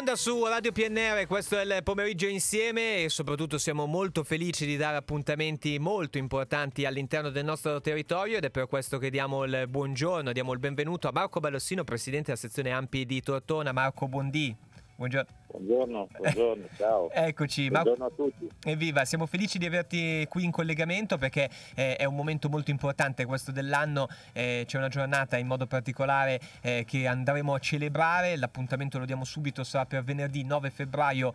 [0.00, 4.96] Su Radio PNR, questo è il pomeriggio insieme e soprattutto siamo molto felici di dare
[4.96, 10.32] appuntamenti molto importanti all'interno del nostro territorio ed è per questo che diamo il buongiorno,
[10.32, 13.72] diamo il benvenuto a Marco Ballossino, presidente della sezione Ampi di Tortona.
[13.72, 14.56] Marco, buondì.
[14.96, 15.28] Buongiorno.
[15.50, 17.10] Buongiorno, buongiorno, ciao.
[17.10, 17.68] Eccoci.
[17.68, 18.48] Buongiorno a tutti.
[18.64, 23.24] Evviva, siamo felici di averti qui in collegamento perché eh, è un momento molto importante
[23.24, 28.98] questo dell'anno, eh, c'è una giornata in modo particolare eh, che andremo a celebrare, l'appuntamento
[28.98, 31.32] lo diamo subito, sarà per venerdì 9 febbraio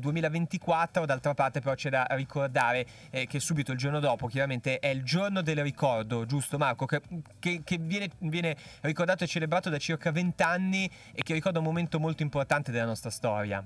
[0.00, 4.78] 2024, eh, d'altra parte però c'è da ricordare eh, che subito il giorno dopo chiaramente
[4.78, 6.86] è il giorno del ricordo, giusto Marco?
[6.86, 7.02] Che,
[7.38, 11.66] che, che viene, viene ricordato e celebrato da circa 20 anni e che ricorda un
[11.66, 13.57] momento molto importante della nostra storia.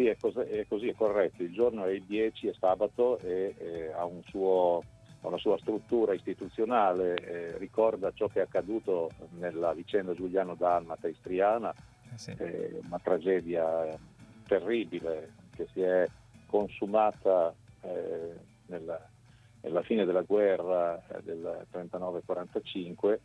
[0.00, 1.42] Sì, è così, è così, è corretto.
[1.42, 4.82] Il giorno è il 10, è sabato e eh, ha, un suo,
[5.20, 11.70] una sua struttura istituzionale, eh, ricorda ciò che è accaduto nella vicenda Giuliano Dalmata istriana,
[11.70, 12.34] eh sì.
[12.38, 13.94] eh, una tragedia
[14.46, 16.08] terribile che si è
[16.46, 18.34] consumata eh,
[18.68, 19.06] nella,
[19.60, 23.18] nella, fine della guerra eh, del 39-45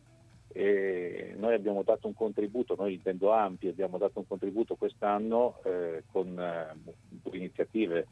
[0.48, 6.04] e noi abbiamo dato un contributo, noi intendo Ampi, abbiamo dato un contributo quest'anno eh,
[6.10, 6.74] con eh,
[7.08, 8.06] due iniziative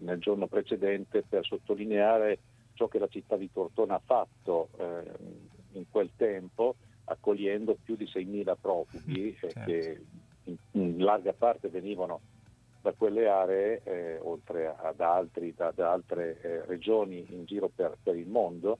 [0.00, 2.38] nel giorno precedente per sottolineare
[2.74, 5.02] ciò che la città di Tortona ha fatto eh,
[5.72, 9.60] in quel tempo accogliendo più di 6.000 profughi eh, certo.
[9.64, 10.00] che
[10.44, 12.20] in, in, larga parte venivano
[12.80, 17.96] da quelle aree, eh, oltre ad altri, da, da altre eh, regioni in giro per,
[18.02, 18.78] per il mondo,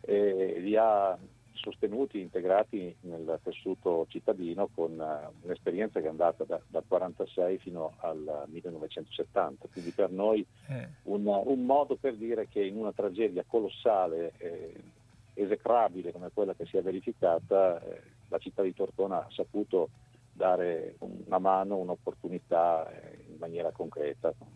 [0.00, 1.18] e li ha
[1.62, 7.94] sostenuti, integrati nel tessuto cittadino con uh, un'esperienza che è andata da, dal 1946 fino
[7.98, 9.68] al 1970.
[9.72, 10.88] Quindi per noi eh.
[11.04, 14.74] un, un, modo per dire che in una tragedia colossale, eh,
[15.34, 19.88] esecrabile come quella che si è verificata, eh, la città di Tortona ha saputo
[20.32, 24.48] dare una mano, un'opportunità eh, in maniera concreta, con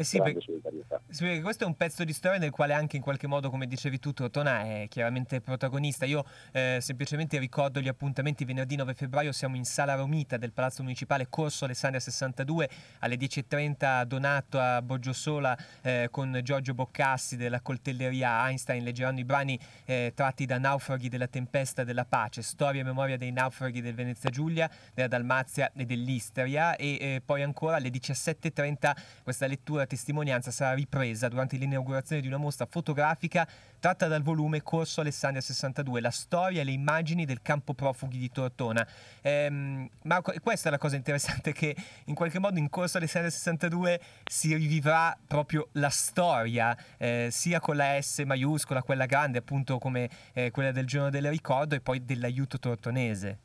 [0.00, 1.02] eh sì, solidarietà.
[1.10, 3.66] Sì, perché questo è un pezzo di storia nel quale anche in qualche modo, come
[3.66, 6.06] dicevi tu, Tortona è chiaramente protagonista.
[6.06, 10.82] Io eh, semplicemente ricordo gli appuntamenti venerdì 9 febbraio, siamo in Sala Romita del Palazzo
[10.82, 12.70] Municipale, Corso Alessandria 62,
[13.00, 19.58] alle 10.30 donato a Boggiosola eh, con Giorgio Boccassi della coltelleria Einstein, leggeranno i brani
[19.84, 24.30] eh, tratti da Naufraghi della tempesta della pace, storia e memoria dei naufraghi del Venezia
[24.30, 30.72] Giulia, della Dalmazia e dell'Istria e eh, poi ancora alle 17.30 questa lettura testimonianza sarà
[30.74, 33.46] ripresa durante l'inaugurazione di una mostra fotografica
[33.80, 38.30] tratta dal volume Corso Alessandria 62, la storia e le immagini del campo profughi di
[38.30, 38.86] Tortona.
[39.20, 41.74] Ehm, Marco, questa è la cosa interessante che
[42.04, 47.74] in qualche modo in Corso Alessandria 62 si rivivrà proprio la storia, eh, sia con
[47.74, 52.04] la S maiuscola, quella grande appunto come eh, quella del giorno del ricordo e poi
[52.04, 53.38] dell'aiuto tortonese.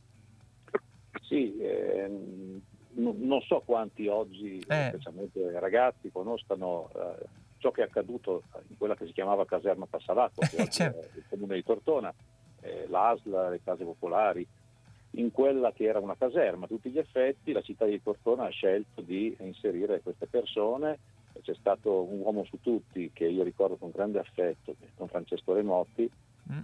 [1.28, 2.45] Sì, ehm,
[2.96, 4.88] non so quanti oggi, eh.
[4.90, 7.26] specialmente ragazzi, conoscano eh,
[7.58, 11.18] ciò che è accaduto in quella che si chiamava Caserma Passalacqua, è certo.
[11.18, 12.14] il comune di Tortona,
[12.62, 14.46] eh, l'ASLA, le case popolari.
[15.18, 18.50] In quella che era una caserma a tutti gli effetti, la città di Tortona ha
[18.50, 21.00] scelto di inserire queste persone.
[21.42, 26.10] C'è stato un uomo su tutti che io ricordo con grande affetto, Don Francesco Remotti.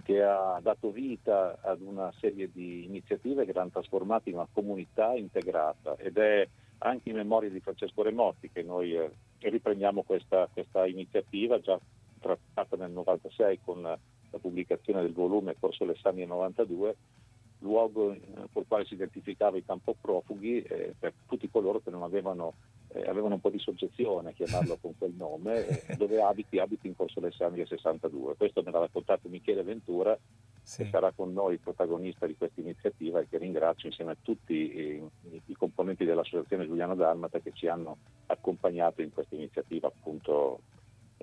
[0.04, 5.12] Che ha dato vita ad una serie di iniziative che l'hanno trasformata in una comunità
[5.14, 5.96] integrata.
[5.96, 6.48] Ed è
[6.78, 11.78] anche in memoria di Francesco Remotti che noi eh, riprendiamo questa, questa, iniziativa già
[12.20, 13.98] trattata nel 96 con la
[14.40, 16.96] pubblicazione del volume Corso Alessandria 92
[17.62, 18.16] luogo
[18.52, 22.54] col quale si identificava i campo profughi eh, per tutti coloro che non avevano
[22.94, 26.86] eh, avevano un po' di soggezione a chiamarlo con quel nome, eh, dove abiti, abiti
[26.86, 28.36] in Corso Alessandria 62.
[28.36, 30.18] Questo me l'ha raccontato Michele Ventura,
[30.62, 30.82] sì.
[30.82, 35.02] che sarà con noi protagonista di questa iniziativa e che ringrazio insieme a tutti i,
[35.46, 40.60] i componenti dell'Associazione Giuliano Dalmata che ci hanno accompagnato in questa iniziativa appunto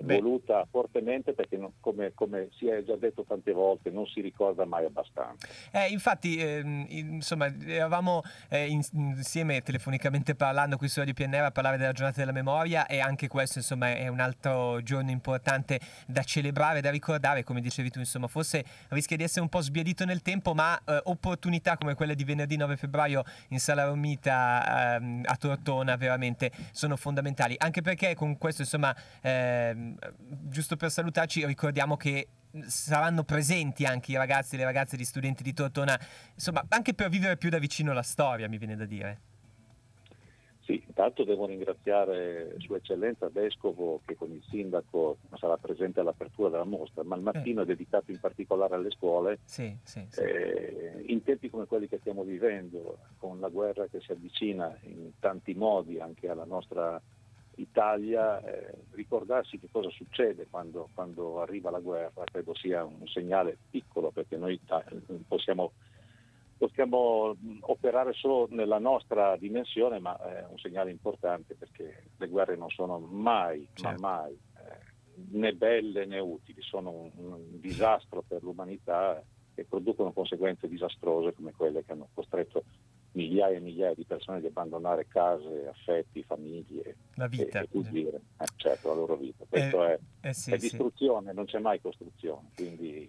[0.02, 0.20] Beh.
[0.20, 4.64] voluta fortemente perché non, come, come, si è già detto tante volte non si ricorda
[4.64, 5.46] mai abbastanza.
[5.70, 11.50] Eh, infatti eh, insomma eravamo eh, in, insieme telefonicamente parlando qui su Radio PNR a
[11.50, 16.22] parlare della giornata della memoria e anche questo insomma è un altro giorno importante da
[16.22, 20.22] celebrare, da ricordare come dicevi tu insomma forse rischia di essere un po' sbiadito nel
[20.22, 25.36] tempo ma eh, opportunità come quella di venerdì 9 febbraio in Sala Romita ehm, a
[25.36, 29.89] Tortona veramente sono fondamentali anche perché con questo insomma ehm,
[30.48, 32.28] giusto per salutarci, ricordiamo che
[32.66, 35.98] saranno presenti anche i ragazzi e le ragazze di studenti di Tortona,
[36.34, 39.20] insomma, anche per vivere più da vicino la storia, mi viene da dire.
[40.70, 46.64] Sì, Intanto devo ringraziare Sua Eccellenza Vescovo che con il sindaco sarà presente all'apertura della
[46.64, 47.62] mostra, ma il mattino eh.
[47.64, 49.38] è dedicato in particolare alle scuole.
[49.44, 50.20] Sì, sì, sì.
[50.20, 55.12] Eh, in tempi come quelli che stiamo vivendo, con la guerra che si avvicina in
[55.18, 57.00] tanti modi anche alla nostra
[57.60, 63.56] Italia, eh, ricordarsi che cosa succede quando, quando, arriva la guerra, credo sia un segnale
[63.70, 64.60] piccolo perché noi
[65.26, 65.72] possiamo
[66.60, 72.68] possiamo operare solo nella nostra dimensione, ma è un segnale importante perché le guerre non
[72.68, 73.98] sono mai, certo.
[73.98, 74.90] ma mai eh,
[75.30, 79.22] né belle né utili, sono un, un, disastro per l'umanità
[79.54, 82.59] e producono conseguenze disastrose come quelle che hanno costretto
[83.40, 87.60] migliaia e migliaia di persone ad abbandonare case, affetti, famiglie la vita.
[87.60, 89.44] e, e eh, certo, la loro vita.
[89.48, 91.36] Questo eh, è, eh sì, è, distruzione, sì.
[91.36, 92.99] non c'è mai costruzione, quindi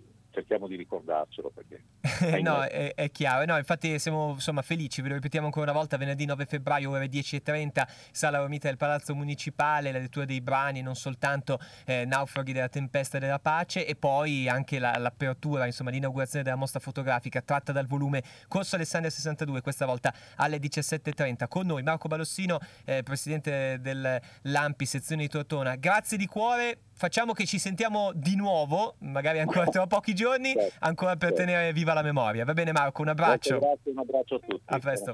[0.51, 3.45] cerchiamo di ricordarcelo perché no, è, è, chiaro.
[3.45, 7.07] No, infatti siamo insomma, felici ve lo ripetiamo ancora una volta venerdì 9 febbraio ore
[7.07, 12.68] 10.30 sala Romita del Palazzo Municipale la lettura dei brani non soltanto eh, Naufraghi della
[12.68, 17.71] tempesta e della pace e poi anche la, l'apertura insomma l'inaugurazione della mostra fotografica tratta
[17.71, 23.80] dal volume Corso Alessandria 62 questa volta alle 17.30 con noi Marco Balossino eh, presidente
[23.80, 25.75] dell'Ampi sezione di Tortona.
[25.75, 30.75] Grazie di cuore facciamo che ci sentiamo di nuovo, magari ancora tra pochi giorni, certo,
[30.81, 31.45] ancora per certo.
[31.45, 32.45] tenere viva la memoria.
[32.45, 33.57] Va bene Marco, un abbraccio.
[33.57, 34.62] Grazie, un abbraccio a tutti.
[34.65, 35.13] A presto.